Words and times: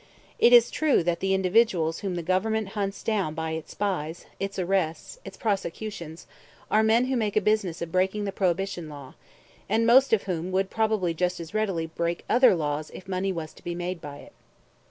It 0.39 0.51
is 0.51 0.71
true 0.71 1.03
that 1.03 1.19
the 1.19 1.35
individuals 1.35 1.99
whom 1.99 2.15
the 2.15 2.23
Government 2.23 2.69
hunts 2.69 3.03
down 3.03 3.35
by 3.35 3.51
its 3.51 3.69
spies, 3.73 4.25
its 4.39 4.57
arrests, 4.57 5.19
its 5.23 5.37
prosecutions, 5.37 6.25
are 6.71 6.81
men 6.81 7.05
who 7.05 7.15
make 7.15 7.37
a 7.37 7.39
business 7.39 7.83
of 7.83 7.91
breaking 7.91 8.23
the 8.23 8.31
Prohibition 8.31 8.89
law, 8.89 9.13
and 9.69 9.85
most 9.85 10.11
of 10.11 10.23
whom 10.23 10.51
would 10.51 10.71
probably 10.71 11.13
just 11.13 11.39
as 11.39 11.53
readily 11.53 11.85
break 11.85 12.25
other 12.27 12.55
laws 12.55 12.89
if 12.95 13.07
money 13.07 13.31
was 13.31 13.53
to 13.53 13.63
be 13.63 13.75
made 13.75 14.01
by 14.01 14.17
it. 14.17 14.33